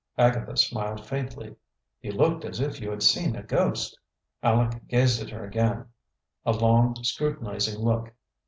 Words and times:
Agatha 0.17 0.57
smiled 0.57 1.05
faintly. 1.05 1.55
"You 2.01 2.13
looked 2.13 2.43
as 2.43 2.59
if 2.59 2.81
you 2.81 2.89
had 2.89 3.03
seen 3.03 3.35
a 3.35 3.43
ghost." 3.43 3.99
Aleck 4.41 4.87
gazed 4.87 5.21
at 5.21 5.29
her 5.29 5.45
again, 5.45 5.89
a 6.43 6.53
long, 6.53 6.95
scrutinizing 7.03 7.77
look. 7.79 8.11